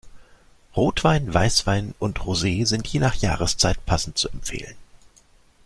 [0.75, 4.73] Rotwein, Weißwein und Rosee sind je nach Jahreszeit passend zu empfehlen.